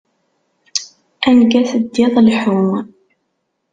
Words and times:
Anga 1.27 1.61
teddiḍ, 1.71 2.15
lḥu. 2.27 2.61